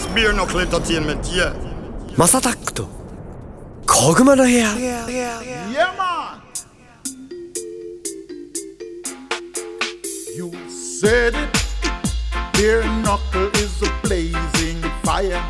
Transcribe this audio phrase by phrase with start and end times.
[0.00, 1.52] It's beer knuckle entertainment, yeah.
[2.16, 2.88] マサタックと
[3.86, 5.06] 小熊の部屋 Yeah,
[5.96, 6.40] man.
[10.36, 11.48] You said it.
[12.54, 15.40] Beer knuckle is a blazing fire.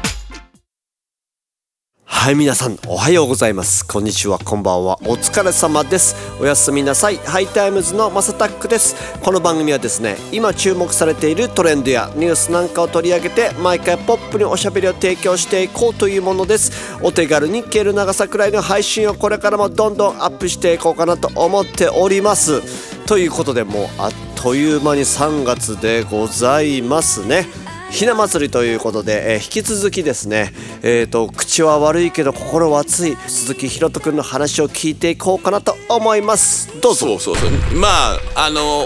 [2.21, 3.83] はい皆さんおはようございます。
[3.83, 4.99] こんにちはこんばんは。
[5.01, 6.15] お疲れ様です。
[6.39, 7.17] おやすみなさい。
[7.17, 8.95] ハイタイムズのマサタックです。
[9.21, 16.95] この番組はですね今注目されているトレンドやニュースなんかを取り上げて毎回ポップにおしゃべりを提供していこうというものです。
[17.01, 22.61] お手軽に聞ける長さくらいの配信をこれからもどんどんアップしていこうかなと思っております。
[23.07, 27.70] ということでもうあっという間に3月でございますね。
[27.91, 36.69] ひな祭りということで、えー引き続きですね、えー、と口は悪いけど心は熱い鈴木ひろとくんの話を聞いていこうかなと思います。
[36.81, 37.05] どうぞ。
[37.05, 37.77] そうそうそう。
[37.77, 37.87] ま
[38.35, 38.85] ああの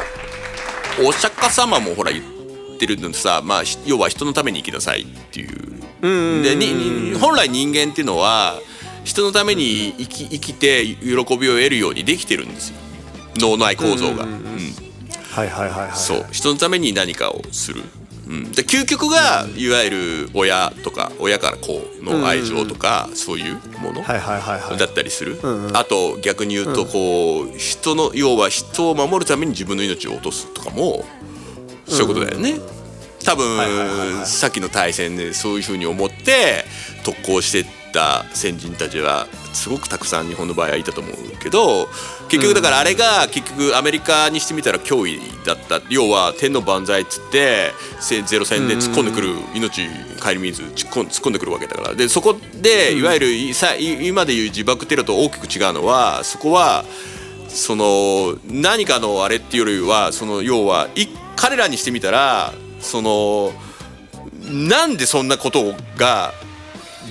[1.07, 5.75] お釈迦様もほら言ってるのさ、まあ、ひ要は人のために生きなさいっていう。
[6.01, 8.59] でにに本来人間っていうのは
[9.03, 12.75] 人のために生き生きて喜びを得るようにできてるんですよ。
[13.37, 14.45] 脳内構造が、うん
[15.35, 15.97] はいはいはいはい。
[15.97, 16.25] そう。
[16.31, 17.83] 人のために何かをする、
[18.27, 19.89] うん、で究極がいわゆ
[20.25, 25.39] る親とか親から子の愛情とか、そういうもの、だったりする、
[25.73, 31.05] あと逆に言うとこう人の要は人を守るために自分の命を落とすとかも
[31.87, 32.59] そういうことだよね。
[33.23, 36.63] 多分さっきの大戦でそういうふうに思って
[37.03, 37.65] 特攻してっ
[37.95, 41.87] た先人たちはすごくたくさん日本の場合はいたと思うけど
[42.29, 45.81] 結局だからあれが結局アメリカにしてみたら脅威だった。
[45.89, 49.87] 要は天の万歳っつってせゼロ戦で突っ込んでくる命
[50.21, 51.95] 顧みず突っ込んでくるわけだから。
[51.95, 56.83] でそこでいわゆるいさい今でいう自爆テロと大きく違うのはそこは
[57.47, 63.53] その何かのあれっていうよりはその要はい彼らにしてみたらその
[64.49, 66.33] なんでそんなことが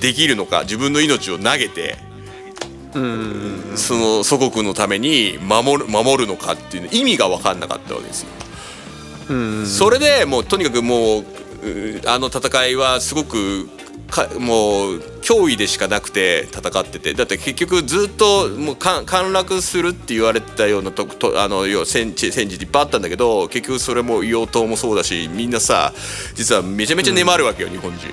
[0.00, 1.96] できるのか自分の命を投げて
[2.94, 8.28] その祖国のために守る守るのかっていう意味が分かんなかったわけですよ。
[9.66, 11.24] それでもうとにかくもう
[12.06, 13.68] あの戦いはすごく
[14.10, 25.92] かもう脅威でしかなくて戦っててだって結局ずっともう陥落するって言われてたようなととあの要は戦地戦時いっぱいあったんだけど結局それも硫黄島もそうだしみんなさ
[26.34, 28.06] 実はめちゃめちゃ粘るわけよ、日本人。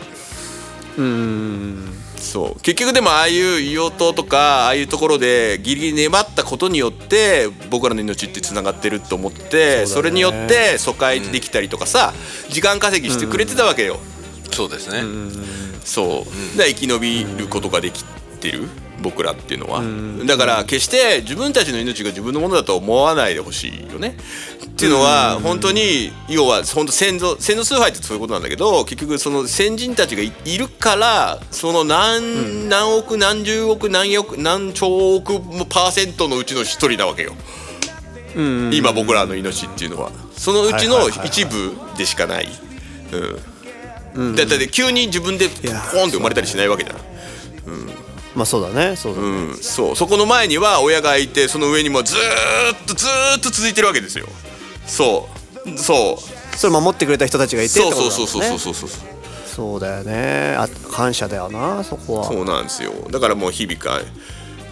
[0.97, 2.59] うんそう。
[2.61, 12.13] 結局でもああいう硫黄島とかああいうところでギリギリ粘ったことによって僕らの命ってつながってると思ってそ,、れによって疎開できたりとかさ、
[12.49, 13.99] 時間稼ぎしてくれてたわけよ。
[14.51, 15.03] そうですね。
[15.83, 18.03] そう、で生き延びることができ
[18.39, 18.69] てる
[19.01, 19.83] 僕らっていうのは、
[20.25, 24.15] だから決して自分たちの命が自分のものだと思わないでほしいよね。
[24.65, 35.39] っていうのは本当に要は本当先祖先祖崇拝ってそういうことなんだけど結局その先人たちがいいるからその何,、何億何十億何億何兆億
[35.69, 37.33] パーセントのうちの一人なわけよ。
[38.35, 40.11] 今僕らの命っていうのは。
[40.37, 42.47] そのうちの一部でしかない。
[44.15, 44.35] うん。
[44.35, 46.97] だって急に自分でポやーンって生まれたりしないわけじゃん。
[48.35, 48.95] まあそうだね。
[48.95, 49.95] そうだね、うん、そう。
[49.95, 52.19] そこの前には親がいてその上にもずー
[52.75, 54.27] っとずーっと続いてるわけですよ。
[54.85, 55.29] そ
[55.65, 55.77] う。
[55.77, 56.57] そう。
[56.57, 58.15] それ守ってくれた人たちがいてってそうことだもんね。
[58.15, 58.89] そうそうそうそうそう
[59.45, 60.55] そうだよね。
[60.57, 62.23] あ感謝だよなそこは。
[62.25, 62.91] そうなんですよ。
[63.11, 64.01] だからもう日々か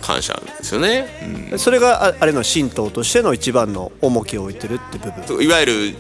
[0.02, 5.38] 感謝ですよね、それがああれの神道としての一番の重きを置いてるって部分。
[5.38, 5.94] うん、いわゆるい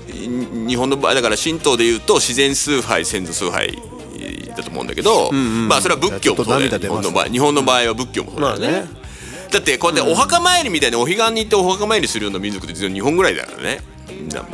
[0.67, 3.77] 日本の場合だから神道でいうと自然崇拝先祖崇拝
[4.59, 6.69] だと思うんだけど、まあそれは仏教もそうだよ。
[6.69, 8.87] ちょっと涙出ます日本の場合日本の場合は仏教もそうだよね,、まあね。
[9.51, 13.81] だってこうやってお墓参りみたいにお彼岸に行ってお墓参りするような民族って実は日本ぐらいだからね。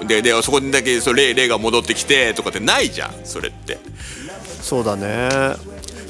[0.08, 3.78] ででそこにだけそう霊霊が戻ってきてとかってないじゃんそれって。
[4.62, 5.30] そうだね。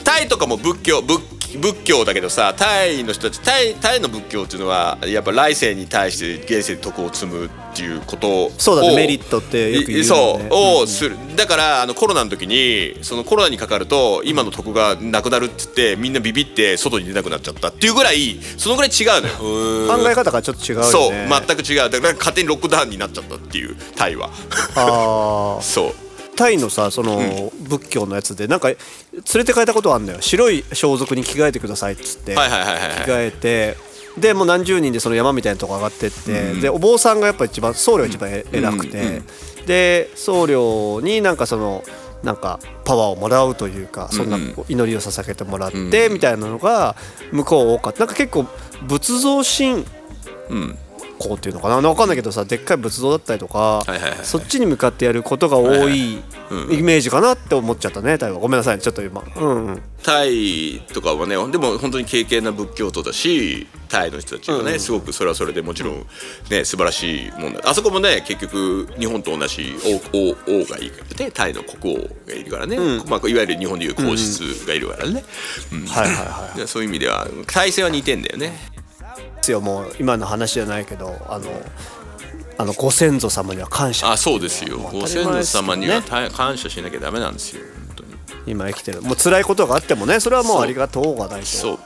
[0.04, 1.20] タイとかも仏教仏
[1.58, 10.04] 仏教だけどさタイの人たちタイタイの仏教っていうのはやっぱ来世に対して現世で徳を積むっていうことをそうだねメリットってよく言うよね。
[10.04, 11.18] そうをする。
[11.36, 19.28] だからあのコロナの時にそのコロナにかかると今の徳がなくなるっつってみんなビビって外に出なくなっちゃったっていうぐらいそのぐらい違うの
[19.88, 20.88] よ考え方がちょっと違うよね。
[20.90, 21.90] そう全く違う。
[21.90, 24.30] だから勝手にロックダウンになっちゃったっていうタイは。
[24.76, 26.05] ああ そう
[26.36, 28.78] タイのさその、仏教のやつでなんか連
[29.36, 30.22] れて帰ったことあるんだよ。
[30.22, 33.78] 白い装束に着替えてくださいっつって、着替えて
[34.18, 39.22] でもう何十人でその山みたいなとこ上がってって、でお坊さんがやっぱ一番僧侶が一番え偉くて、
[39.66, 41.84] で僧侶になんかその
[42.24, 44.38] なんかパワーをもらうというかそんな
[44.70, 46.96] 祈りを捧げてもらってみたいなのが
[47.32, 48.00] 向こう多かった。
[48.00, 48.46] なんか結構
[48.88, 49.86] 仏像神
[51.28, 51.82] 港っていうのかな。
[51.82, 56.22] 分かんないけどさでっかい仏像だったりとか、はいはいはいそっちに向かってやることが多いイ
[56.82, 58.40] メージかなって思っちゃったねタイは。
[58.40, 59.24] ごめんなさいちょっと今。
[59.38, 59.82] うんうん。
[60.04, 66.06] タイとかはねでも本当に敬虔な仏教徒だしタイの人たちがね、すごくそれはそれでもちろん
[66.50, 67.62] ね素晴らしいもんだ。
[67.66, 69.76] あそこもね結局日本と同じ
[70.14, 72.78] 王王王がいるからねタイの国王がいるからね、
[73.08, 75.24] まあ、いわゆる日本でいう皇室がいるからね、
[75.72, 75.86] うん。
[75.86, 78.75] はいはいはいで そういう意味では体制は似てんだよね
[79.46, 81.46] ですよもう今の話じゃないけどあの
[82.58, 84.12] あのご先祖様には感謝。
[84.12, 84.78] あそうですよ。
[84.78, 88.10] もうご先祖様には感謝しなきゃダメなんですよ本当に。
[88.48, 89.02] 今生きてる。
[89.02, 91.46] もう辛いことがあってもねそれはもうありがとうがないと。
[91.46, 91.80] そう。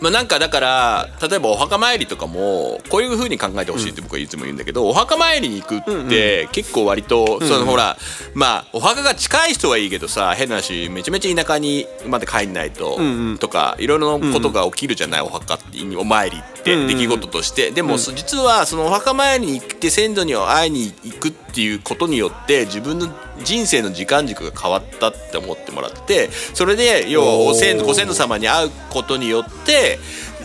[0.00, 7.96] まあ、なんかだから例えばお墓参りとかもこういう風に考えてほしいって僕はいつも言うんだけど、お墓参りに行くって結構割と、そのほら
[8.34, 12.98] まあお墓が近い人はいいけどさ変な話めちゃめちゃ田舎にまで帰んないと、
[13.38, 23.08] とかいろいろなことが起きるじゃない、お墓ってお参りって出来事として、でも、実はそのお墓参りに行って先祖に会いに行くっていうことによって自分の
[23.42, 29.98] 人生の時間軸が変わったって思ってもらってそれで要はお先祖ご先祖様に会うことによって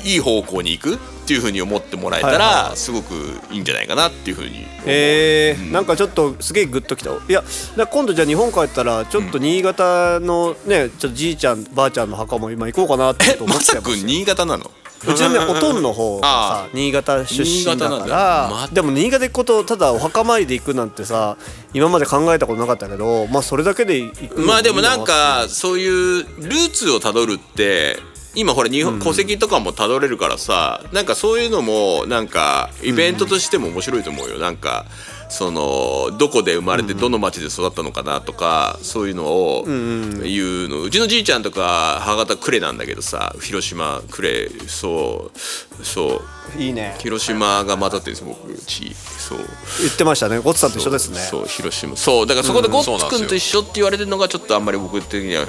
[0.03, 0.97] いい方向に行くっ
[1.27, 3.13] ていうふうに思ってもらえたらすごく
[3.51, 7.44] いいんじゃないかなっていうふうにえーなんかちょっとすげえグッときたいや
[7.89, 14.71] 今度じゃあ日本帰ったらちょっと新潟のねちょっとじいちゃんばあちゃんの墓も今行こうかなって思まっちゃいます さくん新潟なの？
[15.07, 18.50] うちのねおとんの方があさ新潟出身だから。
[18.51, 21.38] までも新潟行くことただお墓参りで行くなんてさ
[21.74, 27.98] 今まで考えたことなかったけどまあそれだけで行くのまあでもなんかそういうルーツをたどるって
[28.36, 34.39] 今ほら日本戸籍とかもたどれるからさなんかそういうのもなんかイベントとしても面白いと思うよ。
[34.39, 34.86] なんか
[35.31, 40.81] そのどこで生まれてどの町で育ったのかなとかそういうのを言うの。
[40.81, 44.49] うちのじいちゃんとか母方呉なんだけどさ広島呉。
[44.67, 45.31] そ
[45.79, 46.21] うそ
[46.57, 46.61] う。
[46.61, 46.97] いいね。
[46.99, 48.93] 広島が混ざってるんです僕地
[49.35, 49.47] そう。
[49.79, 50.39] 言ってましたね。
[50.39, 51.19] ゴッツさんと一緒ですね。
[51.19, 55.45] そう広島そうだからそこでゴッツ君と一緒って言われてるのがちょっとあんまり僕的には。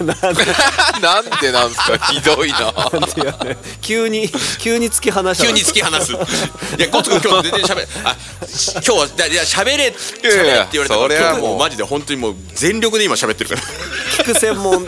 [0.00, 0.34] なん
[1.40, 1.52] で？
[1.52, 1.98] なんですか？
[2.12, 2.72] ひどいな。
[3.44, 4.28] ね急に
[4.58, 6.12] 急に突き放した急に突き放す。
[6.12, 6.16] い
[6.80, 8.16] やゴッツ君今日全然喋れあ
[8.74, 13.62] 今日はだいや喋れ喋れって言われたそれはからもうもうマジで本当にもう全力で今喋ってるから。
[14.24, 14.86] 聞く専門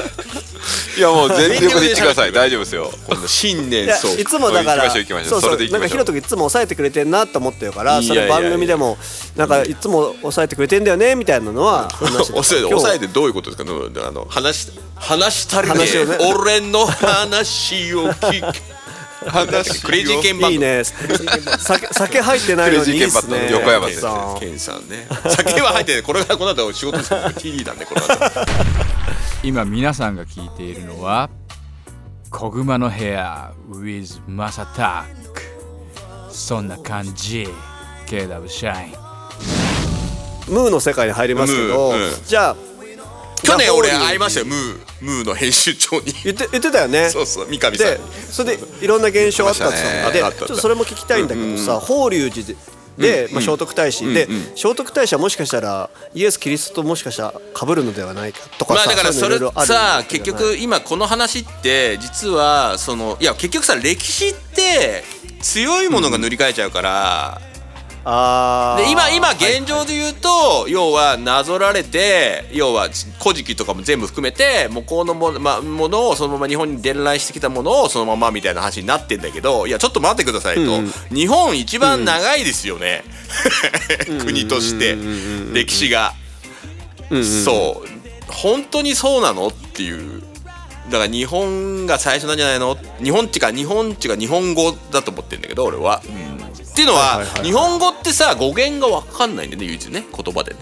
[0.96, 2.32] いやもう全力で言ってください。
[2.32, 2.90] 大丈夫ですよ。
[3.06, 4.20] この新年そう。
[4.20, 5.40] いつもだから行きましょう行きましょう。
[5.40, 5.68] そうそう。
[5.70, 8.96] なんかひろとくんいつも抑えてくれてんなと思ってるからその番組でも
[9.36, 12.70] なんかいつも抑えてくれてんだよねみたいなのは 抑えて今日。
[12.70, 13.70] 抑えてどういうことですか？
[14.06, 15.76] あの話し話したりね。
[16.36, 18.56] 俺の話を聞く
[19.30, 20.52] 話クレイジーケンバンド。
[20.52, 20.84] いいね。
[20.84, 23.48] 酒酒入ってないのにいいっすね。
[23.50, 24.40] 横山ゴッツさん。
[24.40, 25.06] ケンさんね。
[25.28, 27.20] 酒は入ってないこれがこの後仕事する。
[27.34, 28.46] TD なんでこの後。
[29.42, 31.28] 今皆さんが聞いているのは
[32.30, 35.42] 「小熊の部屋 with マサタック」
[36.32, 37.48] そんな感じ。
[38.06, 38.92] KW シャイン
[40.52, 41.92] ムーの世界に入りますけど
[42.26, 42.56] じゃあ
[43.44, 44.46] 去年俺会いましたよ。
[44.46, 46.12] ムームーの編集長に。
[46.24, 47.08] 言って言ってたよね。
[47.12, 47.86] そうそう三上さん。
[47.88, 48.00] で
[48.30, 52.56] それでいろんな現象あったって言ってでちょっとそれも聞きたいんだけどさ法隆寺で
[52.98, 65.02] で、まあ、聖徳太子で聖徳太子はもしかしたらイエス・キリストともしかしたら被るのではないかとかさまあだからそれさわけ結局今この話って実はそのいや結局さ歴史って
[65.40, 67.42] 強いものが塗り替えちゃうから、
[68.04, 68.84] あー。
[68.84, 72.88] で今今現状で言うと、要はなぞられて要は
[73.22, 80.80] 「古事記」とかも全部含めて向こうのも,、まあ、ものをそのまま日本に伝来してきたものをそのままみたいな話になってんだけどいやちょっと待ってくださいと、
[81.14, 83.04] 日本一番長いですよね、
[84.24, 84.96] 国として。
[85.52, 86.14] 歴史が。
[87.44, 88.32] そう。
[88.32, 90.22] 本当にそうなのっていう。
[90.90, 92.76] だから日本が最初なんじゃないの？
[93.02, 96.02] 日本っていうか日本っていうか日本語だと思ってるんだけど俺は。
[96.74, 100.58] っていうのは,、日本語ってさ語源が分かんないんだよね唯一ね言葉でね。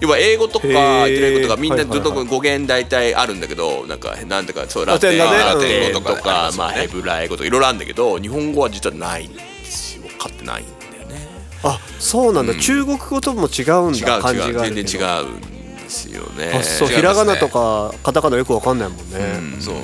[0.00, 0.72] 要は英語とかへー。
[0.72, 11.28] 言ってないことがみんなずっと語源大体あるんだけどなんかなんとかそうララテン語とうんかまあヘブライ語とかいろいろあるんだけど日本語は実はないんですよ分かってないんだよね。
[11.62, 14.22] あそうなんだ、中国語とも違うん違うだ違う。
[14.22, 14.60] があるけど。
[14.60, 15.40] 全然違うん
[15.76, 16.52] ですよね。
[16.54, 19.76] あそうひらがなとかカタカナよくわかんないもんね、そう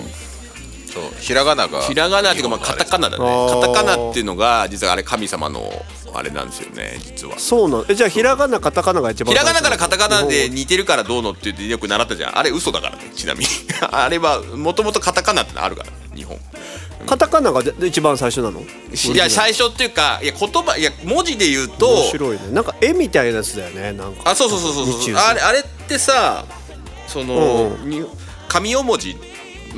[1.01, 3.25] そうひらがながひらがなっていうかまあカタカナだね。
[3.25, 5.71] カタカナっていうのが実はあれ神様の
[6.15, 7.39] あれなんですよね実は。
[7.39, 12.39] そうなんえじゃあひらがなカタカナが一番ひらがなからカタカナで日似てるからどうのって言ってよく習ったじゃん。
[12.39, 13.47] あれ嘘だからねちなみに。
[13.91, 16.39] あれはもともとカタカナってのあるから日本。
[17.07, 18.61] カタカナがで一番最初なの？
[18.61, 22.41] いや最初っていうかいや言葉いや文字で言うと面白いね。
[22.51, 24.31] なんか絵みたいなやつだよねなんか。
[24.31, 26.45] あそうそうそうそうあれあれってさ
[27.07, 28.05] その、うんに
[28.49, 29.15] 神代文字、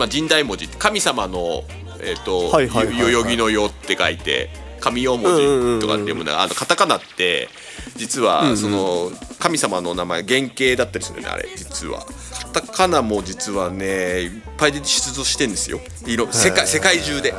[0.00, 1.62] まあ、神代文字神様の
[2.02, 3.12] えっ、と、はいはいはいはい。
[3.12, 4.49] よ代々木の世って書いて
[4.80, 7.50] 神用文字とかって読むのあのカタカナって
[7.97, 12.07] 実はその神様の名前原型だったりするよねあれ実は。
[12.54, 15.80] カタカナも実はねいっぱいで出土してんですよ。
[16.07, 17.35] 色世界世界中で。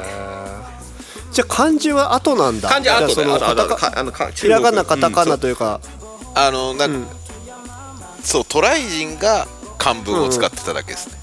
[1.31, 2.69] じゃあ漢字は後なんだ。
[2.69, 5.37] 漢字は後だよじゃあそのあとあとカタカかあのかひらがなカタカナう。
[5.37, 5.81] んというか、
[6.35, 7.07] あのなんか、うん。
[8.21, 9.47] そうトライ人が
[9.79, 11.20] 漢文を使ってただけですね、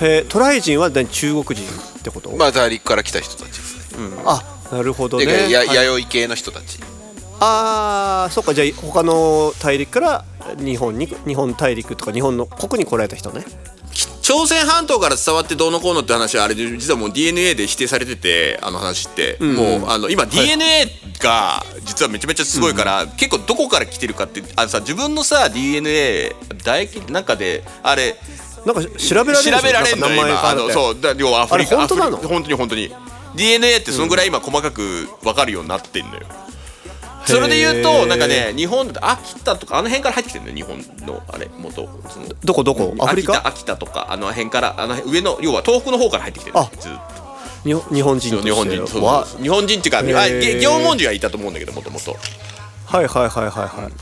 [0.00, 0.26] へー。
[0.28, 1.06] トライ人は何？
[1.08, 1.68] 中国人
[1.98, 4.16] ってこと、まあ大陸から来た人たちですね。
[4.24, 4.42] あ
[4.72, 5.26] なるほどね。
[5.26, 5.74] でやはい。
[5.74, 6.78] 弥生系の人たち。
[7.40, 10.24] ああそっかじゃあ他の大陸から
[10.58, 13.44] 日本に日本大陸とか日本の国に来られた人ね。
[14.22, 20.86] 朝鮮半島から伝わってどうのこうのって話はあれで実はもう DNA で否定されててあの話って、もうあの今 DNA
[21.18, 28.16] が実はめちゃめちゃすごいから、結構どこから来てるかってあのさ自分のさ DNA 唾液なんかであれ
[28.64, 30.48] なんか調べられる調べられるのよ今。
[30.48, 32.16] あのそうだ要はアフリカ本当なの？
[32.18, 32.92] 本当に本当に。
[33.34, 36.20] DNA ってそのぐらい今細かく分かるようになってんのよ、
[37.24, 38.06] それで言うへとー。
[38.06, 41.88] なんかね日本だと秋田とかあの辺から入ってきてるのよ日本のあれ元。
[42.10, 42.94] そのどこどこ？
[43.00, 43.46] アフリカ？
[43.48, 46.70] 秋田とかあの辺からあの辺上の要は東北の方から入ってきてるあ。
[46.78, 46.92] ずっ
[47.64, 48.86] 日本日本人とと日本人
[49.42, 50.40] 日本人っていうかあへー。
[50.40, 52.16] げ縄文人はいたと思うんだけどもともと。
[52.84, 53.92] はいはいはいはいはい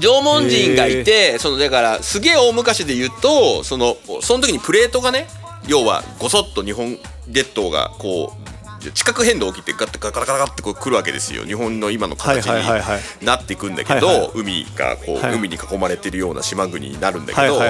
[0.00, 5.26] 縄文人がいてそのだからすげえ大昔で言うとそのその時にプレートがね
[5.66, 8.52] 要はごそっと日本列島がこう
[8.90, 11.44] 地殻変動起きてガッてガラガラガラってこう来るわけですよ。
[11.44, 15.34] 日本の今の形になっていくんだけど、海がこう、はい。
[15.34, 17.60] 海に囲まれてるような島国になるんだけど、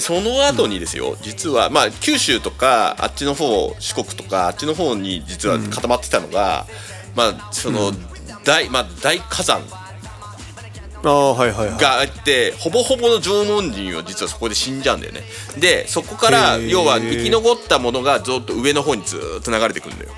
[0.00, 6.66] その後にですよ、実はまあ九州とかあっちの方四国とかあっちの方に実は固まってたのが、
[7.14, 7.92] まあその
[8.44, 9.60] 大まあ大火山
[11.04, 15.22] があってほぼほぼの縄文人は実はそこで死んじゃうんだよね。
[15.58, 20.10] でそこから要は生き残ったものがずっと上の方にずーっと流れてくるんだよ。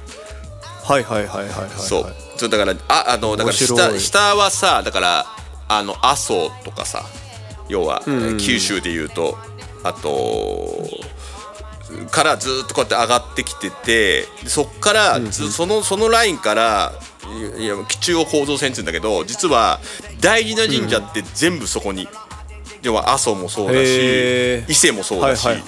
[0.84, 1.70] はいはいはいはいはいはい。
[1.76, 2.14] そう。
[2.36, 4.00] そうだからああのだから下い。
[4.00, 5.26] 下はさだから
[5.68, 7.04] あの阿蘇とかさ
[7.68, 8.38] 要は、ん。
[8.38, 9.36] 九州でいうと
[9.82, 10.86] あと
[12.10, 16.92] からずっとこうやって上がってきててでそっからず、そのそのラインから
[17.58, 19.80] いや中央構造線って言うんだけど実は
[20.20, 22.08] 大事な神社って全部そこに、
[22.82, 25.62] 要は阿蘇もそうだし伊勢もそうだし、はい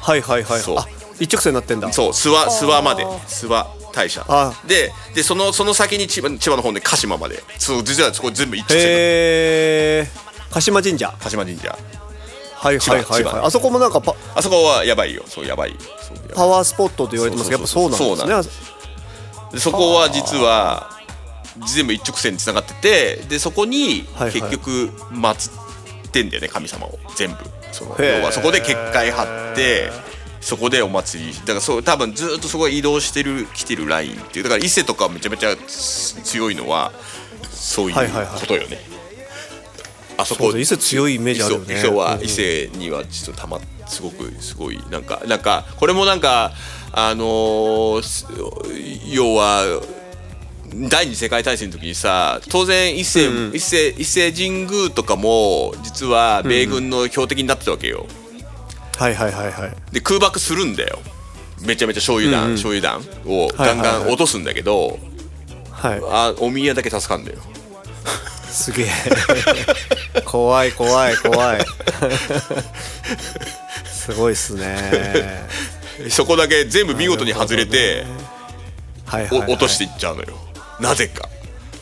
[0.00, 0.20] はい。
[0.20, 0.78] はいはいそう。
[0.78, 0.86] あ
[1.20, 1.92] 一直線になってんだ。
[1.92, 3.04] そう諏訪諏訪まで。
[3.04, 4.24] 諏訪大社。
[4.28, 7.42] あででそのその先に千葉千葉の方で鹿島まで。
[7.58, 8.80] そう実はそこ全部一直線。
[8.80, 10.08] へえ
[10.50, 11.14] 鹿島神社。
[11.20, 11.78] 鹿島神社。
[12.56, 13.46] はいはいはいはい。
[13.46, 15.22] あそこもなんかパあそこはやばいよ。
[15.26, 15.76] そうやばい。
[16.00, 16.34] そうやばい。
[16.34, 18.64] パワースポットと言われてますけどやっぱそうなんですね。
[18.64, 18.73] で
[19.58, 20.90] そこは実は
[21.74, 24.40] 全部一直線につながっててでそこにはいはい。
[24.40, 25.50] 結局祀
[26.08, 26.98] ってんだよね神様を。
[27.16, 27.36] 全部。
[27.72, 29.90] その要はそこで結界張って
[30.40, 31.32] そこでお祭り。
[31.34, 34.44] だからそう多分ずっとそこへ移動してる来てるラインっていう。
[34.44, 36.92] だから伊勢とかめちゃめちゃ強いのは
[37.50, 38.40] そういうはいはいはい。
[38.40, 38.78] ことよね。
[40.16, 41.74] あそこ伊勢強いイメージあるよね。
[41.74, 46.52] 伊勢はうん伊勢にはちょっとたますごくすごいなんかなんかこれもなんか
[46.96, 48.26] あのーす
[49.10, 49.64] 要は
[50.88, 58.06] 第二次世界大戦の時にさ当然伊勢、伊勢伊勢神宮とかも実は米軍の標的になってたわけよ。
[58.96, 59.72] はいはいはいはい。
[59.92, 60.98] で空爆するんだよ。
[61.62, 64.98] めちゃめちゃ醤油弾、醤油弾をガンガン落とすんだけど、
[65.70, 66.00] はい。
[66.10, 67.38] あお宮だけ助かんだよ。
[68.50, 68.88] すげえ。
[70.24, 71.66] 怖い怖い怖い。
[73.86, 75.44] すごいっすね
[76.10, 78.04] そこだけ全部見事に外れて、
[79.06, 80.36] はいはい、落としていっちゃうのよ。
[80.80, 81.28] なぜか。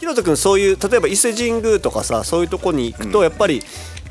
[0.00, 3.62] ひろと君そういう例えば伊勢神宮とかさそういうとこに行くとやっぱり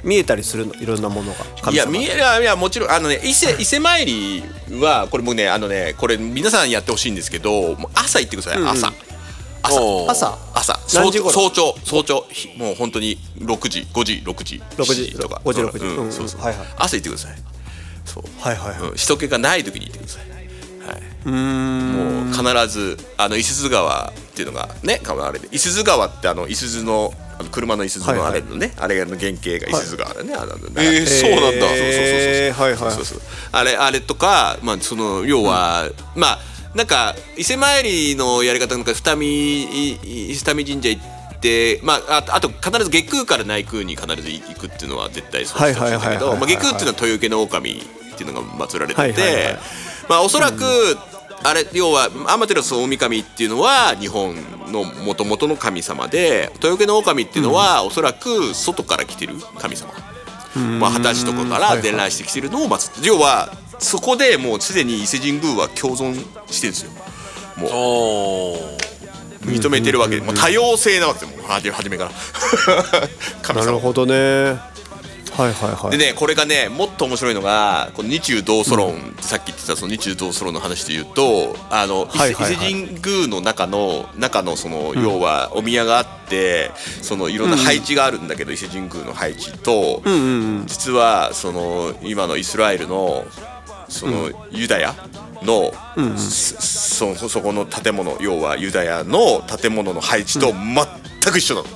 [0.04, 0.74] 見えたりするの？
[0.76, 1.72] いろんなものが。
[1.72, 4.42] いや見えいやいやもちろんあのね伊勢伊勢参り
[4.80, 8.94] はこれもねあのねこれ皆さんやってほしいんですけど朝行ってください、朝。
[9.62, 9.84] 朝。
[9.84, 10.38] おー朝。
[10.54, 10.80] 朝。
[10.96, 11.32] 何時頃？
[11.32, 12.26] 早朝早朝。
[12.32, 15.42] ひもう本当に6時5時6時6時7とか。
[15.44, 15.86] 5時6時。
[15.86, 16.12] うんうんうん。
[16.12, 16.42] そうそう。
[16.42, 16.68] はいはい。
[16.78, 17.36] 朝行ってください
[18.14, 18.90] そう、はいはいはい。
[18.90, 20.30] うん、人気がない時に行ってください。
[20.30, 21.02] はい。
[21.26, 21.92] うーん。
[21.94, 31.68] もう必ずあの伊豆川っていうのがねあれで伊豆川ってあの伊豆のあの車の伊豆のあれのね、あれの原型が伊豆川だね、あのえーそうなんだ。
[31.72, 32.78] えーはいはい。
[32.78, 33.22] そうそうそう。
[33.52, 36.40] あれあれとかまあその要は、まあ
[36.76, 39.98] なんか伊勢参りのやり方なんか二見い
[40.34, 47.82] 二見神社行ってまあああと必ず下空から内空に必ず行くっていうのは絶対そうしてほしいんだけはいはいはいはいはいどまあ下空っていうのは豊受の狼
[48.22, 49.60] っていうのが祀られてて、はいはいはい。
[50.10, 50.64] まあおそらく、
[51.44, 54.36] あれ要はアマテラス大神っていうのは日本
[54.72, 59.92] のもともとの神様で豊受の狼っていうのは、おそらく外から来てる神様。
[60.80, 66.14] まあ、二十歳とかから伝来してきてるのを祀って要はそこでもうすでに伊勢神宮は共存
[66.52, 66.92] してるんですよ。
[67.58, 68.82] もう。
[69.42, 71.38] 認めてるわけで、もう多様性なわけですよ。
[71.42, 72.12] もう初め初めから。
[73.42, 73.66] 神様。
[73.66, 74.71] なるほどね
[75.32, 75.98] はいはいはい。
[75.98, 82.54] でねこれがねもっと面白いのがこの日中同祖論ってさっき言ってたその日中同祖論の話で言うとあのはいはいはい。
[82.54, 86.72] 伊勢神宮の中の中のその要はお宮があって
[87.02, 90.02] そのいろんな配置があるんだけど伊勢神宮の配置と
[90.66, 93.26] 実はその今のイスラエルの
[93.88, 94.96] そのユダヤ
[95.44, 95.74] の
[96.18, 101.68] そそそこの建物要はユダヤの建物の配置と全く一緒なの。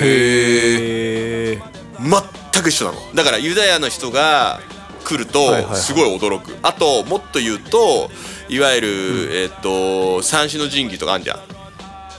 [0.00, 1.62] へえ
[2.00, 2.98] 全く一緒なの。
[3.14, 4.60] だからユダヤの人が
[5.04, 8.10] 来るとすごい驚く、あともっと言うと
[8.48, 8.88] いわゆる、
[9.36, 11.40] えっと三種の神器とかあんじゃん、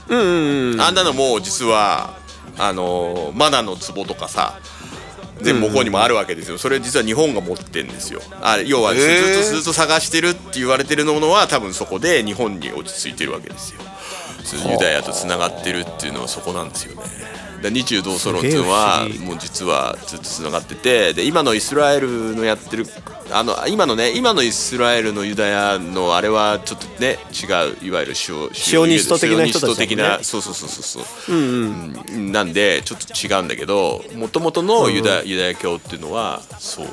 [0.08, 2.14] うんうんうんあんなのも実は
[2.56, 4.58] あのマナの壺とかさ
[5.42, 6.58] 全部向こうにもあるわけですよ。
[6.58, 8.20] それ実は日本が持ってんですよ。
[8.42, 13.80] あ要はずっとずっと探してるって言われてるものは多分そこで日本に落ち着いてるわけですよ。
[14.70, 17.02] ユダヤとつながってるっていうのはそこなんですよね
[17.62, 22.86] だ日中同祖論っていうのはもう実はずっとつながっててで今のイスラエルのやってる
[23.30, 27.46] あの今のね今のイスラエルのユダヤのあれはちょっとね違
[27.84, 29.74] ういわゆるシオシオニスト的な人たちね。
[29.74, 36.86] シオニスト的なそうそうそうそうそう、うんなんでちょっと違うんだけどもともとのユダ,、ユダヤ教っていうのはそう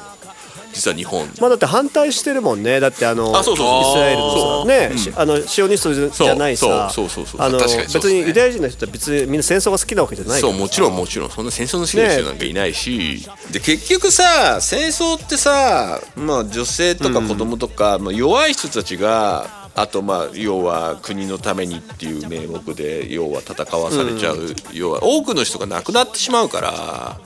[0.75, 1.25] 実は日本。
[1.39, 2.82] まあだって反対してるもんね。
[2.82, 3.65] だってあのあそうそう。
[3.65, 6.89] そうイスラエルのさね、しあのシオニストじゃないさ。
[6.91, 10.53] そうそうそうそうあの確かにそう別にユダヤ人の人は別にみんな戦争が好きなわけじゃないから。
[10.53, 11.29] そうもちろんもちろん。
[11.32, 27.20] そんな戦争の好きな人なんかいないし、で結局さ戦争ってさ、まあ、女性とか子供とか、まあ、弱い人たちがあとまあ要は国のためにっていう名目で要は戦わされちゃう、要は多くの人が亡くなってしまうから。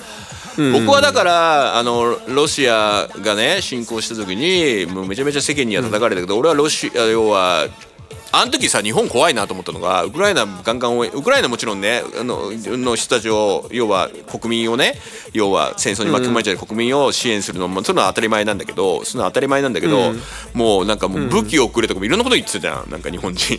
[0.73, 7.67] 僕はだからあのロシアがね侵攻した時にもうめちゃめちゃ世間には叩かれたけど、俺はロシア要は
[8.31, 14.93] あの時さ日本怖いなと思ったのがウクライナガンガン応援ウクライナもちろんねあのの人たちを要は国民をね
[15.33, 20.13] 要は戦争に巻き込まれちゃう国民を支援するのもそのは当たり前なんだけどそのは当たり前なんだけど、
[20.53, 23.57] もうなんかもう武器を送れとかもいろんなこと言ってたじゃんなんか日本人。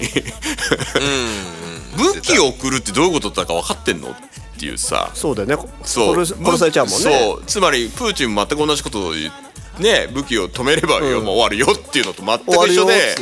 [1.97, 4.15] 武器を送るってどういうことだか分かってんの？
[4.61, 5.11] っていうさ。
[5.15, 5.57] そうだよね。
[5.85, 6.27] そう。
[6.27, 7.19] 殺されちゃうもんね。
[7.19, 7.43] そう。
[7.47, 9.33] つまりプーチンも全く同じことを言う
[9.81, 13.17] ね武器を止めればよ、もう終わるよっていうのと全く一緒で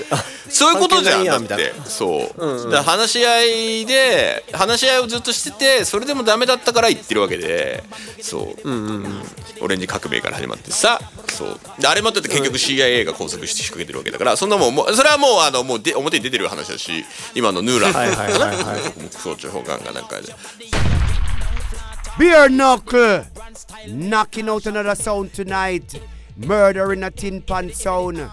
[0.48, 1.72] そういうことじゃんだって。
[1.84, 3.42] そう、だから話し合
[3.82, 7.84] いで話し合いをずっとしててそれでもダメだったから言ってるわけで。
[8.20, 11.00] そう,、オレンジ革命から始まってさ。
[11.28, 11.60] そう。
[11.78, 18.92] であれもだって結局 CIA が拘束して仕掛けてるわけだからそんなもんもうそれはもうあのもうで表に出てる話だし今のヌーランはいはいはいはい。
[18.92, 20.34] 国総長補官がなんかで
[22.18, 23.24] Beer knuckle,
[23.86, 26.00] knocking out another sound tonight.
[26.36, 28.28] Murder in a tin pan sound.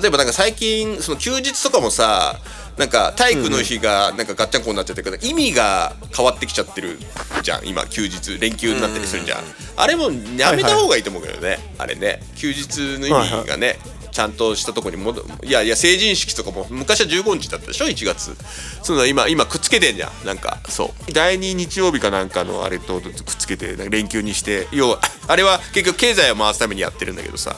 [0.00, 2.38] 例えばなんか最近その休日とかもさ
[2.76, 6.98] なんか体育の日がなんかガッチャンコになっちゃってるから意味が変わってきちゃってる
[7.42, 9.38] じゃん今休日連休になったりするじゃん。
[9.76, 11.58] あれもやめた方がいいと思うけどね。
[11.78, 13.78] あれね休日の意味がね
[14.16, 18.34] ちゃんとしたところに戻いやいや成人式とかも昔は15日だったでしょ？1月。
[18.82, 20.26] そういうの今今くっつけてんじゃん。
[20.26, 21.12] なんかそう。
[21.12, 24.68] 第2日曜日かなんかのあれとくっつけて連休にして。
[24.72, 27.56] 要は あれは結局経済を回すためにやってるんだけどさ。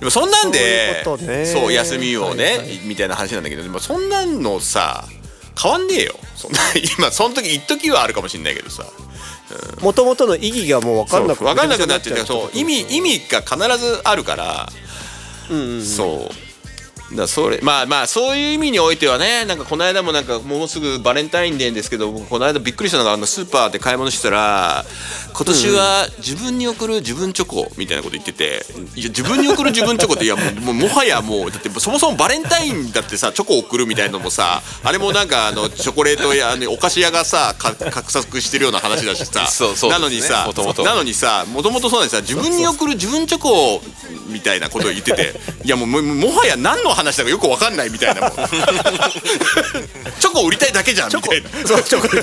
[0.00, 2.80] でもそんなんでそう休みをね、はいはい。
[2.82, 5.04] みたいな話なんだけどでもそんなんのさ
[5.62, 6.18] 変わんねえよ。
[6.34, 6.58] そんな
[6.98, 8.84] 今その時一時はあるかもしれないけどさ。
[9.80, 14.68] もともとの意義がもう分かんなくそう分かんなくなっちゃうそう意味意味が必ずあるから、
[15.48, 15.82] そうんうん。
[15.82, 16.30] そ
[17.50, 24.84] れまあまあそういう意味においてはねなんかこの間もなんかもうすぐバレンタインデーですけど僕この間びっくりしたのがあのスーパーで買い物してたら
[25.32, 28.64] 今年は自分に送る自分チョコみたいなこと言ってて
[28.96, 39.46] いや自分に送る自分チョコっていやもうもはやもうだってそもそもバレンタインだってさチョコ送るみたいなのもさあれもなんかあのチョコレートやお菓子屋がさか画策してるような話だしさ。
[39.88, 40.48] なのにさ
[40.84, 43.80] なのにさもともとそうなんですさ自分に送る自分チョコ
[44.28, 45.32] みたいなことを言ってて
[45.64, 48.30] いやもうももはや何の話だかよくわかんないみたいなもう
[50.18, 51.48] チョコ売りたいだけじゃんみたいな。
[51.66, 52.16] そうチョコチ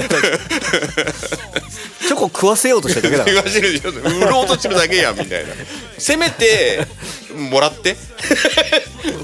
[2.13, 3.75] ョコ食わせようとしてるだけだ言わせる。
[3.75, 3.81] よ
[4.19, 5.53] 売ろうとしてるだけやんみたいな。
[5.97, 6.85] せめて
[7.33, 7.93] もらって？
[7.93, 7.97] で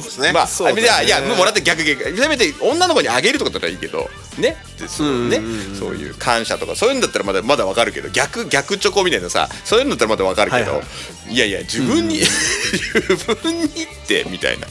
[0.04, 0.32] すね。
[0.34, 0.82] まあ、そうだね。
[1.06, 2.04] いやもらって逆逆。
[2.18, 4.10] せめて女の子にあげるとかだったらいいけど。
[4.38, 4.58] ね。
[4.80, 5.42] でそうね。
[5.78, 8.10] そういう感謝とかそういうんだったらまだまだわかるけど。
[8.10, 10.82] 逆逆チョコみたいなさそういうんだったらまだわかるけど、は
[11.30, 11.38] いい。
[11.38, 13.70] やいや自分に、自分にっ
[14.08, 14.68] てみたいな。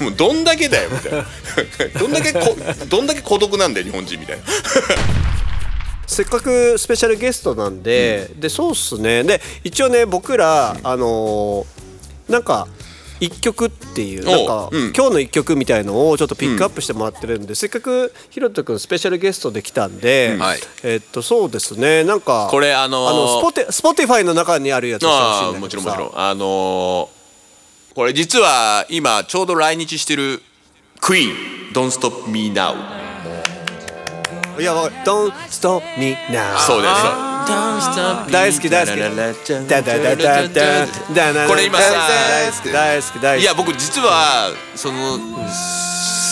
[0.00, 1.24] もうどんだけだよみたいな。
[1.98, 2.56] どんだけこ
[2.88, 4.42] どんだけ孤独なんだよ日本人みたいな。
[6.06, 9.24] せっかくスペシャルゲストなんで、でそうっすね。
[9.24, 11.73] で一応ね僕らあのー
[12.28, 12.66] なんか
[13.20, 14.92] 一曲っていうおなんか、うん。
[14.92, 20.58] 今日の一曲みたいのをちょっとピックアップしてもらってるんで、せっかくひろとくんスペシャルゲストで来たんで、はい。
[20.82, 22.02] えっとそうですね。
[22.04, 26.12] なんかこれあのーあのスポテスポティファイの中にあるやつしてほしいああもちろんもちろん。
[26.14, 27.24] あのー
[27.94, 30.42] これ実は今ちょうど来日してる
[31.00, 32.74] クイーン Don't Stop Me Now
[34.60, 37.33] いや Don't stop me now そうです
[38.30, 38.98] 大好き大好き。
[39.68, 45.18] ダダダダダダダこれ今さ大好き大好き大好きいや僕実はその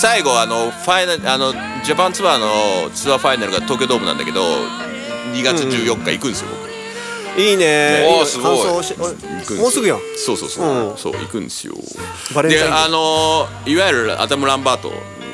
[0.00, 1.52] 最後あのファイナルあの
[1.84, 4.42] ジャパンツアーのツアーファイナルが東京ドームなんだけど
[5.32, 6.72] 2月14日行くんですよ僕。
[7.40, 8.02] いいね。
[8.02, 9.58] いいおーすごい。
[9.58, 10.96] もうすぐやんそうそうそう、うん。
[10.98, 11.74] そう行くんですよ。
[12.34, 12.68] バレンタインデー。
[12.68, 14.92] であのいわゆるアダム・ランバート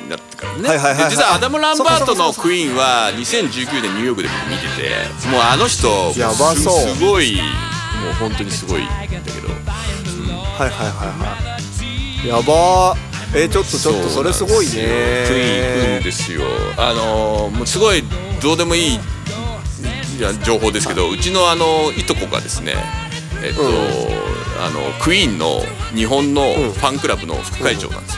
[0.09, 1.11] になってからね、はいはいはいはい。
[1.11, 6.89] で実はアダム・ランバートのクイーンは2019年ニューヨークで僕見ててもうあの人やばそう。
[6.89, 9.49] すすごいもう本当にすごいんだけど。
[9.49, 12.29] はいはいはいはい。
[12.29, 13.09] やばー。
[13.37, 14.73] えーちょっとちょっとそれすごいね。
[14.73, 16.43] クイーン行くんですよ。
[16.79, 18.03] あのもうすごい
[18.41, 19.01] どうでもいい
[20.43, 22.75] 情報ですけどうちのあのいとこがですね
[23.41, 25.61] えっと、あのクイーンの
[25.95, 28.18] 日本のファンクラブの副会長なんですよ、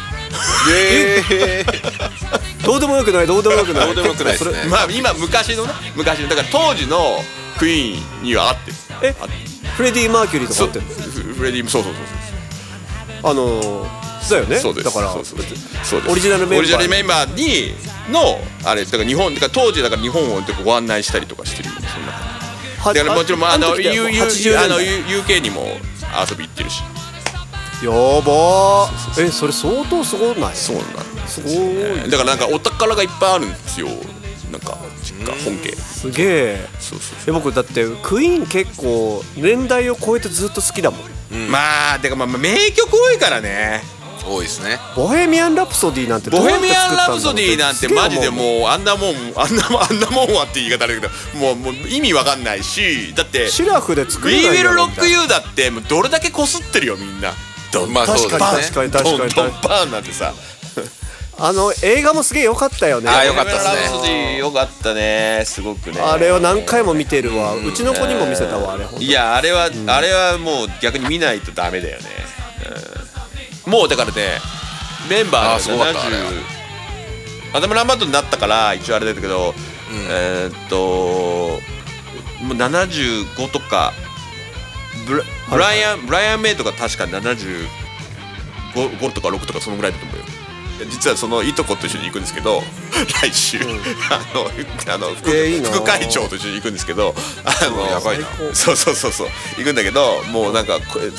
[0.70, 1.64] え
[2.64, 3.86] どうでもよくないどうでもよくない。
[3.86, 4.64] どうでもよくないですね。
[4.68, 7.18] まあ今昔のね昔のだから当時の
[7.58, 8.76] クイーンには合ってる。
[9.02, 9.14] え
[9.76, 10.68] フレディ・マーキュリーとかそう。
[10.68, 11.98] あってフフレディそうそうそ
[13.28, 14.58] うあのーだよね。
[14.58, 14.84] そうです。
[14.84, 15.50] だからそうそうそう。
[15.50, 16.10] です。
[16.10, 17.74] オリジナルメンバーオリジナルメンバーに
[18.12, 22.12] のあれだから日本だから当時だから日本をご案内したりとかしてるそんな
[22.82, 25.10] はだからもちろんまああの時だよ U- U- 80あの年代。
[25.12, 25.62] U- UK にも
[26.28, 26.82] 遊び行ってるし
[27.82, 28.88] やば。
[28.88, 30.56] ーえそれ相当すごない？
[30.56, 32.10] そうなんすごい。
[32.10, 33.88] だからなんかお宝がいっぱいあるんですよ。
[34.50, 35.72] なんか実家本家。
[35.76, 36.68] すげえ。
[36.78, 41.48] そうそうえ僕だってクイーン結構年代を超えてずっと好きだもん。
[41.50, 43.82] まあてかまあまあ名曲多いからね。
[44.18, 44.78] ー、多いですね。
[44.96, 57.32] ボヘミアン・ラプソディなんてどボヘミアン・ラプソディなんてマジでもうあんなもんあんなもんあんなもんはって言い方あるけどもうもう意味わかんないしだってシラフで作「We れないんだ Will ろ Rock You」だってもうどれだけこすってるよみんな
[57.72, 58.40] ドンまあドンそうですね。
[58.40, 60.32] 確かに確かにドンドンバーンなんてさ。
[61.42, 63.08] あの映画もすげえ良かったよね。
[63.08, 63.70] あーよかったっすね。
[63.70, 65.98] ボヘミアン・ラプソディよかったねすごくね。
[65.98, 67.54] あれは何回も見てるわ。
[67.54, 68.84] うちの子にも見せたわあれ。
[68.84, 72.04] ほんといやあれは、あれはもう逆に見ないとダメだよね、
[73.66, 73.72] うん。
[73.72, 74.38] もうだからね
[75.08, 76.24] メンバーがあそうだったあれは。
[76.24, 79.54] 70アダム・ランバートになったから一応あれだけど、
[80.10, 81.58] えーっと
[82.44, 83.92] もう75とか
[85.50, 87.66] ブライアン、ブライアン・メイとか確か75
[88.72, 90.24] 5とか6とかそのぐらいだと思うよ。
[90.88, 92.62] 実はそのいとこと一緒に行くんですけど
[93.22, 93.58] 来週、
[94.10, 94.50] あの
[94.94, 95.70] あの副,、えーいいな。
[95.70, 101.10] 副会長と一緒に行くんですけどあのやばいなそうそうそうそう行くんだけどもうなんかこれ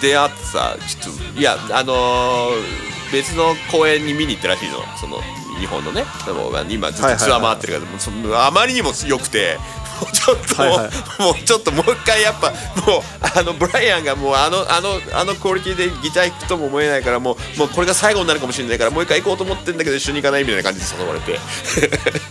[0.00, 4.82] 出会ってさちょっといやあのー別の公演に見に行ったらしいの。
[4.98, 5.20] その
[5.58, 9.58] 日本のねでも今ずっとツアー回ってるから、もうそのあまりにも良くて
[10.00, 11.22] もうちょっと、はいはい。
[11.22, 12.50] もうちょっともう一回やっぱ
[12.90, 21.38] もうあのブライアンがもうあのあのあのクオリティでギター弾くとも思えないからもうもうこれが最後になるかもしれないからもう一回行こうと思ってんだけど一緒に行かないみたいな感じで誘われて。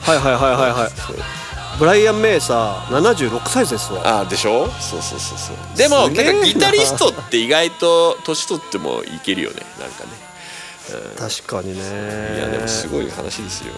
[0.01, 0.91] はいはいはいはいはい。
[1.77, 4.67] ブライアン・メイさ76歳ですわああでしょ？
[4.81, 5.77] そうそうそうそう。
[5.77, 10.09] でもなんかギタリストって意外と年取ってもいけるよねなんかね
[11.17, 12.35] 確かにね。
[12.35, 13.73] いやでもすごい話ですよ。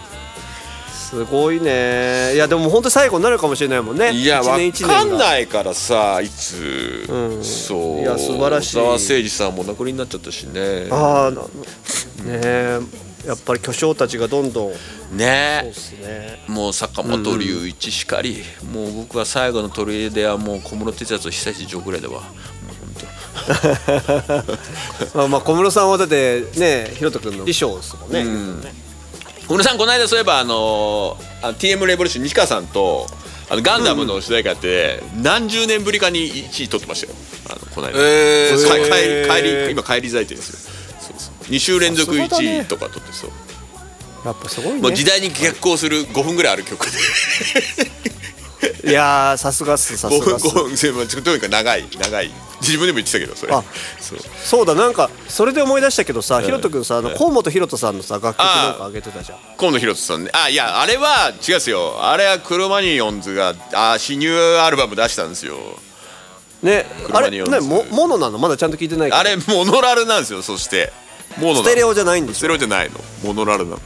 [0.89, 2.33] すごいね。
[2.35, 4.11] いやでも本当最後になるかもしれないもんね。
[4.11, 7.43] いやわ一年一年かんがないからさいつ、うん。
[7.43, 7.99] そう。
[7.99, 8.77] いや素晴らしい。
[8.77, 10.87] 小沢誠二さんもお亡くなりになっちゃったしね。
[10.89, 11.47] ああなね
[12.25, 12.79] え。
[13.27, 14.71] やっぱり巨匠たちがどんどん。
[15.17, 16.43] ねね。
[16.47, 18.43] もう坂本龍一しかり、
[18.73, 22.13] もう僕は最後の取り出はもう小室哲哉と久石譲ぐらいだわ。
[22.13, 22.31] もう本
[25.15, 28.25] まあまあ小室さんはだってねひろと君の衣装ですもんね、
[29.47, 33.07] 当小室さんこの間そういえばあのあの TM レボリューション西川さんと
[33.51, 37.13] あのガンダムの主題歌って何十年ぶりかに1位取ってましたよ。
[37.49, 39.27] あのこの間、えー。
[39.27, 40.59] 帰り帰り今帰り咲いてですよ。
[41.01, 41.51] そうそう。
[41.51, 43.31] 2週連続1位とか取ってそう、
[44.23, 44.81] やっぱすごいね。
[44.81, 46.91] もう時代に逆行する5分ぐらいある曲で
[48.85, 51.21] いやさすがっすさすがっす。
[51.21, 53.63] とにかく長い長い自分でも言ってたけどそれあ
[53.99, 65.55] そうそうだなんかそれで思い出したけどさ、ひろと君さあの河本ひろとさんのさ楽曲なんか上げてたじゃん河野博人さんねあいやあれは違うですよあれはクロマニオンズがあ新ニューアルバム出したんですよ
[66.61, 70.93] ねあれねもモノなのまだちゃんと聞いてないけどあれモノラルなんですよそして
[71.37, 73.79] モノステレオじゃないんですステレオじゃないのモノラルなの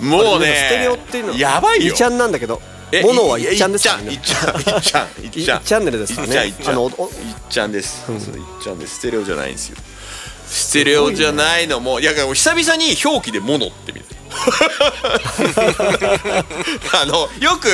[0.00, 2.60] もうねステレオっていうのやばいよ2ちゃんなんだけど
[2.92, 3.96] えモノは1ちゃんですか？
[3.96, 5.62] らねっちゃんいっちゃんいっちゃん。
[5.64, 7.72] チャンネルですからちゃんいっちゃん。
[7.72, 8.96] ですそういっちゃんです。
[8.96, 9.70] ステレオじゃないんです。
[9.70, 9.76] よ
[10.46, 12.00] ステレオじゃないのも。
[12.00, 14.04] いや久々に表記で「モノ」って見る
[16.94, 17.68] あのよく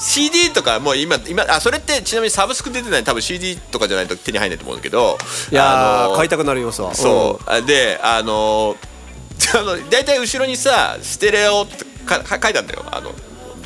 [0.00, 5.18] CD とかもう今今あそれってちなみにサブスク出てない多分 CD とかじゃないと手に入らないと思うんだけど
[5.50, 7.50] いやあのー買いたくなる要素はそう。
[7.50, 8.76] あであの
[9.54, 12.84] あの大体後ろにさ「ステレオ」ってかか書いてあるんだよ。
[12.90, 13.12] あの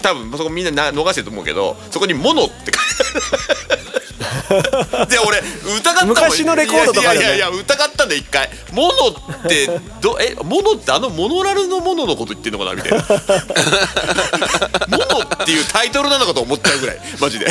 [0.02, 2.80] 多分そこみんなな逃してると思うけどそこに「モノ」って書いて
[3.70, 3.80] ある。
[5.08, 6.14] で俺疑ったもん。
[6.14, 7.20] 昔のレコードとかね。
[7.20, 9.08] いやいやいや疑ったんだよ一回「モノ」
[9.46, 12.98] ってどえモノってあのモノラルのモノのこと言ってんのかなみたいな
[14.88, 17.46] 「モノ」っていうタイトルなのかと思っちゃうぐらいマジで。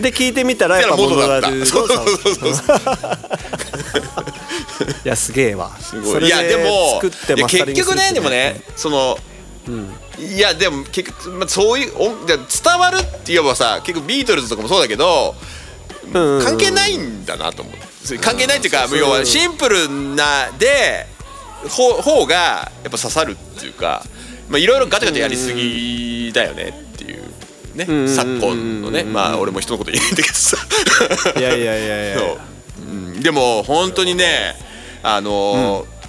[0.00, 2.76] で聞いてみたらやっぱモノラだったそうそうそうそう
[5.04, 5.70] いやすげえわ。
[5.80, 6.26] すごい。
[6.26, 7.00] いやでも
[7.46, 9.18] 結局ねでもねその、
[10.18, 15.34] いやでも結局、まあ、そういう音で伝わるって言えばさ結構ビートルズとかもそうだけど
[16.12, 16.42] うん。
[16.42, 21.06] 関係ないんだなと思うそれ関係ないっていうか、要はシンプルなで
[21.68, 24.02] ほ方がやっぱ刺さるっていうか
[24.48, 27.22] まあいろいろガチャガチャやりすぎだよねっていう
[27.76, 28.08] ね、ん。
[28.08, 29.04] 昨今のね。
[29.04, 30.58] まあ俺も人のこと言えんだけどさ。
[31.38, 32.38] いやいやいやいやそう、
[32.82, 34.56] うん、でも本当にね
[35.02, 36.01] あのー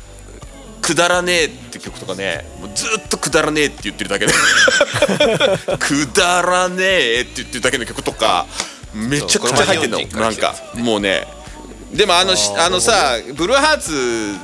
[0.84, 4.34] くだらねえって曲とかねもうずっとくだらねえって言ってるだけで。
[5.80, 8.46] くだらねえって言ってるだけの曲とか
[8.94, 10.00] めちゃくちゃ入ってんの。
[10.20, 11.28] なんかもうね。
[11.92, 14.36] でもあのしあのさブルーハーツ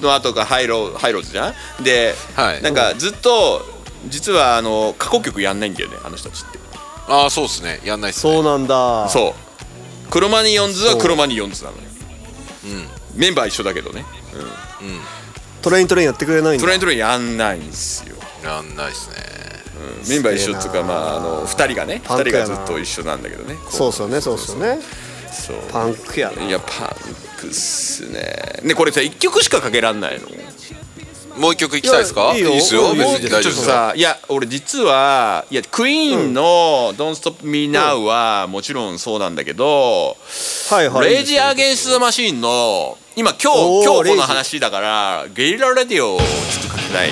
[0.00, 1.82] の後がハイロハイローズじゃん？
[1.82, 2.62] で、はい。
[2.62, 3.66] なんかずっと
[4.08, 6.58] 実はあの過去曲やんないんだよねあの人たちって。
[7.08, 7.80] ああそうですね。
[7.82, 8.32] やんないっすね。
[8.34, 9.08] そうなんだ。
[9.08, 10.10] そう。
[10.10, 11.82] クロマニヨンズはクロマニヨンズなのよ、
[13.16, 14.04] メンバー一緒だけどね
[15.66, 16.62] Train Train やってくれないんだ。
[16.62, 18.14] Train Train やんないんですよ。
[18.44, 19.16] やんないっすね。
[20.08, 22.44] メンバー一緒っていうかまああの2人がね2パンクやな。
[22.44, 23.56] 人がずっと一緒なんだけどね。
[23.68, 24.78] そうっすよねそうっすよね。
[25.32, 25.56] そう。
[25.72, 26.40] パンクやな。
[26.44, 26.88] いやパン
[27.36, 28.60] クっすね。
[28.62, 30.28] ねこれさ1曲しかかけらんないの。
[31.36, 32.32] もう一曲いきたいですか？
[32.36, 32.58] いやいいよ。
[32.58, 32.92] っすよ。
[32.92, 33.64] うん別に大ちょっと丈夫ですよ。
[33.64, 40.16] さいや俺実はいやクイーンの「Don't Stop Me Now」はもちろんそうなんだけど
[40.68, 41.10] はいはい。
[41.10, 47.10] レイジ・アゲンスト・ザ・マシーンの今今日今日この話だからゲリラ・レディオをちょっとかけたい。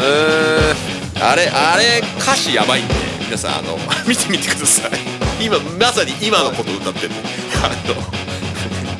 [0.00, 0.74] え
[1.20, 4.90] あれあれ歌詞やばいんで皆さんあの 見てみてください。
[5.44, 7.10] 今まさに今のこと歌ってる。
[7.62, 7.94] あの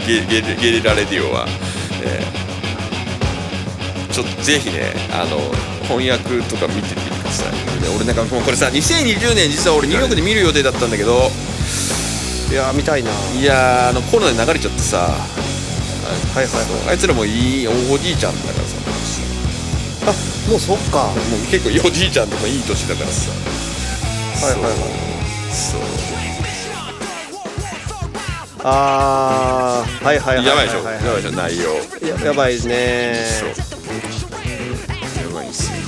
[0.07, 1.47] ゲゲゲリラレディオは、
[2.03, 2.39] えー
[4.13, 5.39] ちょっとぜひねあの
[5.87, 7.81] 翻訳とか見てみてください。
[7.81, 11.31] で俺なんかもうこれさ2020年実は俺ニューヨークで見る予定だったんだけど
[12.51, 13.11] いや見たいな。
[13.39, 14.99] いやーあのコロナで流れちゃってさ。
[14.99, 15.05] は
[16.43, 16.91] いはいはい。
[16.91, 18.77] あいつらもいいおじいちゃんだからさ。
[20.07, 20.99] あもうそっか。
[20.99, 21.19] はもう
[21.51, 23.31] 結構おじいちゃんとかいい年だからさ。
[23.31, 23.35] い
[24.45, 24.73] はいはい。
[25.53, 25.81] そう。
[28.65, 30.85] あーはいはいはいやばいでしょ。
[30.85, 31.33] はやばいでしょ。
[31.33, 31.65] 内容。
[32.09, 33.15] ややばいね。
[33.25, 33.49] そう。
[35.29, 35.88] やばいんですよこ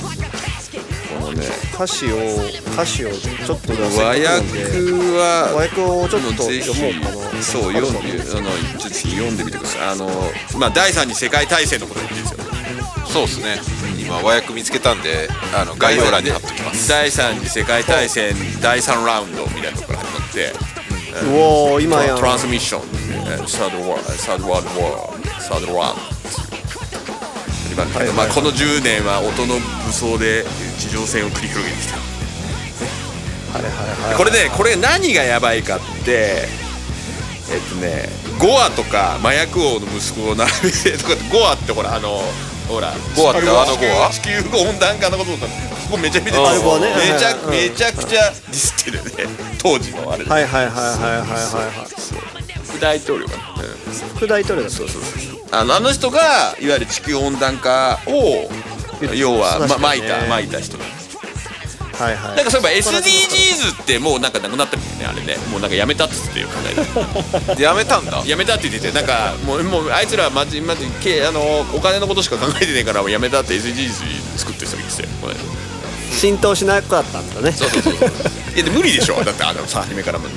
[1.41, 1.47] ね。
[1.73, 2.17] 歌詞を
[2.73, 4.21] 歌詞をちょっとじゃあ和訳
[5.17, 7.41] は和訳をちょっとぜひ読もうかな。
[7.41, 8.49] そう読んであの
[8.79, 9.89] ぜひ読んでみてください。
[9.89, 10.09] あの
[10.57, 12.39] まあ第三次世界大戦のこと言ってるんですよ
[13.05, 13.59] そうですね。
[13.99, 16.87] 今和訳見つけたんであの概要欄に貼っときます。
[16.87, 20.53] 第三次世界大戦第3ラウンドみたいなところから始まって。
[21.25, 22.13] うおー今や。
[22.13, 22.17] ん。
[22.17, 23.01] トランスミッション。
[23.47, 25.97] サードワーサードワールドワーサードラウン
[28.07, 30.43] ドまあこの10年は音の武装で
[30.81, 31.97] 地上戦を繰り広げてきた。
[33.53, 33.71] はいはい
[34.09, 34.17] はい。
[34.17, 36.47] これねこれ何がやばいかって
[37.51, 42.19] えっとねゴアとか麻薬王の息子を並べてとかゴアってほらあの
[42.67, 44.09] ほらゴアってあのゴア？
[44.09, 45.51] 地球地球温暖化のこととか
[45.91, 46.47] ここめちゃめちゃね。
[46.49, 49.11] めちゃはいはいめちゃくちゃディスってるよね。
[49.59, 51.19] 当時のあれはいはいはいはいはい。
[51.19, 51.91] はい
[52.71, 53.43] 副大統領かな、
[54.15, 55.01] 副大統領だそうそう。
[55.51, 58.49] あのあの人がいわゆる地球温暖化を
[59.15, 60.07] 要は、ま、確かにね。
[60.07, 62.35] 撒いた撒いた人はいはい。
[62.35, 65.37] なんかそういえば SDGs ってもうなんかなくなったもんねあれね。
[65.51, 68.23] もうなんかやめたっつってよこの間やめたんだ。
[68.25, 71.41] やめたって言っててなんかもうもうあいつらまじまじけあの
[71.75, 75.39] お金のことしか考えてねえからもうやめたって SDGs 作ってる人がいてこの間
[76.11, 77.51] 浸透しなかったんだね。
[77.51, 77.93] そうそうそう。
[78.55, 79.23] いやで無理でしょ。
[79.23, 80.27] だってあのさ初めからも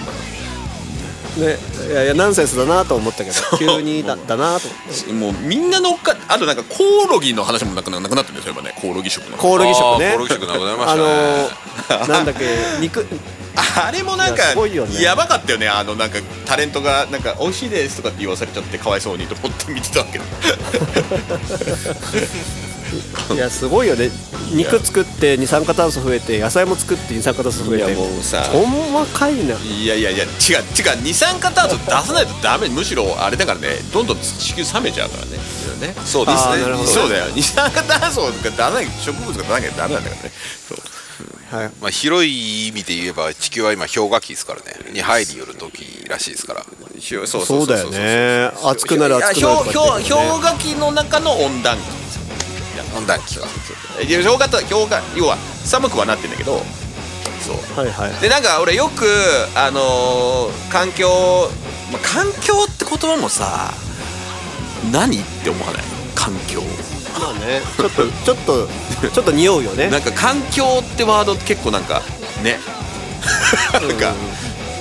[1.36, 1.58] ね
[1.90, 4.68] いやいやナンセンスだなと思ったけど急にだだなと。
[4.68, 8.74] 思ってもうみんな乗っかあとなんかコオロギの話もなくななくなってるんですよ今ね。
[8.80, 9.36] コオロギ食の。
[9.36, 10.10] コオロギ食ね。
[10.10, 12.44] コオロギ食なくなりましたあねのーなんだっけ
[12.80, 13.06] 肉。
[13.76, 15.68] あれもなんかいやばかったよね。
[15.68, 20.18] あのなんかタレントがなんか美味しいですとかって言わされちゃってかわいそうにと思って見てたわけ。
[20.18, 20.24] ど
[23.32, 24.10] いやすごいよね。
[24.52, 27.86] 肉作って二酸化炭素増えて野菜も作って二酸化炭素増えて。
[27.86, 28.42] いやもうさ。
[28.42, 29.54] 細かいな。
[29.54, 31.02] いやいやいや違う違う。
[31.02, 32.68] 二酸化炭素出さないとダメ。
[32.68, 35.32] むしろあれだからねどんどん地球冷めちゃうからね。
[35.80, 35.94] ね。
[36.04, 36.86] そうですね。
[36.86, 37.24] そうだよ。
[37.34, 40.32] 二酸化炭素が出さない植物が出さなきゃダメなんだからね。
[40.68, 40.78] そう。
[41.56, 41.70] はい。
[41.80, 44.92] まあ、広い意味で言えば地球は今氷河期ですからね。
[44.92, 46.64] に入りよる時らしいですから。
[47.26, 50.00] そうそうだよね暑くなる暑くなる氷河
[50.58, 51.80] 期の中の温暖期
[52.96, 53.46] 温暖期が
[54.02, 56.60] いや氷河と氷河要は寒くはなってんだけど
[57.44, 57.56] そう。
[57.78, 59.04] はいはいでなんか俺よく
[59.54, 61.08] あのー環境、
[61.92, 63.72] まあ、環境って言葉もさ
[64.92, 65.82] 何って思わない？
[66.14, 66.60] 環境。
[67.20, 68.68] まあねちょっと ちょっと
[69.12, 69.88] ちょっと匂うよね。
[69.88, 72.02] なんか環境ってワードって結構なんか
[72.42, 72.58] ね。
[73.72, 74.12] なんか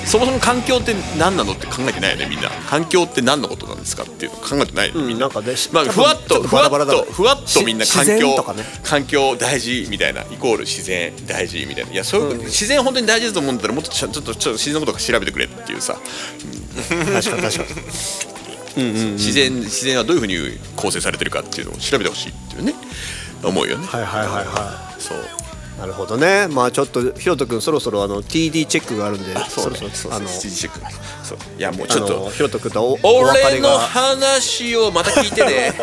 [0.06, 2.50] そもそも環境って何なのって考えてないよねみんな。
[2.70, 8.64] 環境って何のことなんですかっていうの考えてないよねみんな,、なんかねまあ、ふわっとふわっバラバラだとふわっとみんな環境ね。
[8.84, 11.92] 環境大事みたいなイコール自然大事みたいな。
[11.92, 15.98] いやそういうこと、自然本当に大事だと思うんだったらもっとちょっとちょっと自然のこと調べてくれっていうさ。
[16.74, 17.64] 確かに確か
[18.76, 22.74] に自然自然はどういうふうに構成されてるかっていうのを調べてほしいっていうね。
[23.44, 25.18] 思うよね、はいはいはいはそう。
[25.18, 25.22] い
[25.80, 26.48] なるほどね。
[26.50, 29.80] まあちょっとひろとくんそろそろあの TD チェックがあるんでそうね。
[29.82, 30.80] ろそろあのステージチェック。
[31.26, 31.38] そう。
[31.58, 32.14] いやもうちあょっと。
[32.26, 35.74] のひろとくんとお俺の話をまた聞いてね。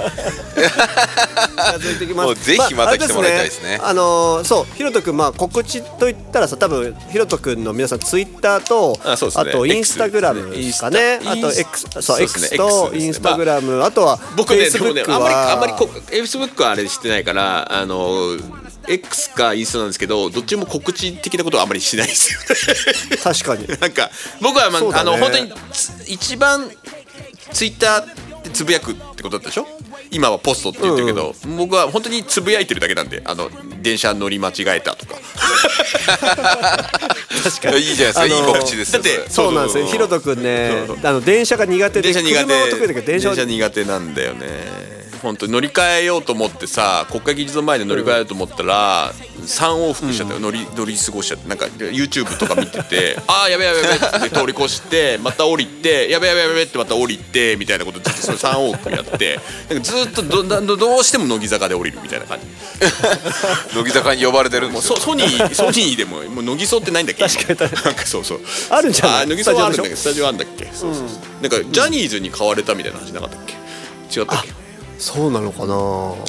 [0.54, 2.26] 近づいてきます。
[2.26, 3.78] もうぜひまた来てもらいたいですね。
[3.82, 11.20] ああのーそうひろとくんまあ告知といったらさ多分ひろとくんの皆さんツイッターとあとインスタグラムですかね。
[11.26, 18.36] あと X そう X とインスタグラムあとは僕ねでもね Facebook あんまりはあんまりこフェイスブックはあれしてないからあの
[18.90, 23.16] X かインスタなんですけどどっちも告知的なことはあんまりしないですよね。
[23.22, 23.66] 確かに。
[23.80, 24.88] なんか僕は、まあね。
[24.94, 26.70] あの本当につ一番
[27.52, 29.66] ツイッターでつぶやくってことだったでしょ？
[30.12, 33.48] 今はポストって言ってるけど、僕は本当につぶやいてるだけなんであの
[33.80, 35.14] 電車乗り間違えたとか。
[37.44, 37.78] 確かに。
[37.78, 39.86] いいじゃないですか、あのーいい告知ですよだってそうなんですよ。
[39.86, 43.02] ひろとくんねあの電車が苦手で電車苦手。
[43.02, 49.12] 電車苦手なんだよね本当に乗り換えようと思ってさ国会議事堂前で乗り換えようと思ったら、
[49.44, 51.48] 3往復しちゃったよ、乗り乗り過ごしちゃって。
[51.48, 59.38] なんか YouTube とか見てて ああやべやべやべって通り越してまた降りてやべやべやべってまた降りてみたいなことずっとそれ3往復やって。
[59.68, 62.46] なんかずっとどどどうしても乃木坂で降りるみたいな感じ。
[63.76, 64.96] 乃木坂に呼ばれてるんですよ。
[64.96, 67.24] ソソニーソニーでももう乃木荘ってないんだっけ？
[67.28, 68.40] 確かに今なんかそうそう。
[68.70, 69.22] あるんじゃない？
[69.22, 70.64] あ乃木荘はあるんだけどススタジオあるんだっけ？
[70.72, 71.42] そうそうそう。
[71.42, 73.54] なんかジャニーズに買われたみたいな話なかったっけ？
[74.20, 74.59] 違ったっけ？
[75.00, 75.74] そうなのかな？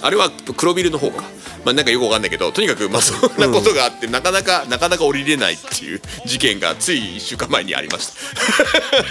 [0.01, 1.23] あれは黒ビルの方か。
[1.63, 8.12] まあなんかよくわかんないけどとにかくまあそんなことがあって、なかなかなかなか降りれないっていう事件がつい1週間前にありまし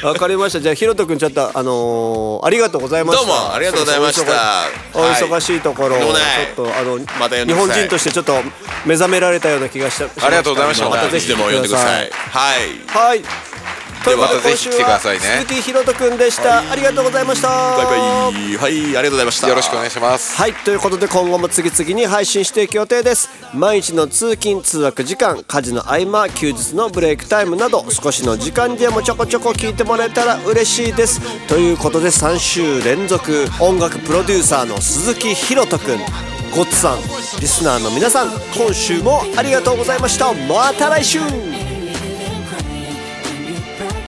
[0.01, 0.09] た。
[0.09, 0.61] わかりました。
[0.61, 4.65] じゃあひろとくんちょっとあのーありがとうございましたどうもありがとうございました。
[4.95, 8.35] お忙しいところ、はいちょっとあの、また日本人としてちょっと
[8.85, 10.07] 目覚められたような気がした。
[10.27, 10.89] ありがとうございました。
[10.89, 12.11] またぜひでも呼んでください。
[12.11, 12.71] はい。
[12.89, 13.50] はい
[14.05, 15.21] ということでまたぜひ来てくださいね。
[15.21, 17.49] 鈴木ひろとくんでした、ありがとうございました。
[17.49, 18.57] バイバイ。
[18.57, 19.49] はいありがとうございました。
[19.49, 20.37] よろしくお願いします。
[20.37, 23.29] はいということで今後も次々に配信していく予定です。
[23.55, 31.21] 毎日の通勤通学時間家事の合間休日のブレイクタイムなど少しの時間でもちょこちょこ聞いてもらえたら嬉しいです。
[31.47, 35.99] ということで3週連続音楽プロデューサーの鈴木ひろとくん。
[36.51, 36.99] ゴッツさん
[37.41, 40.33] リスナーの皆さん今週もありがとうございました。
[40.33, 41.21] また来週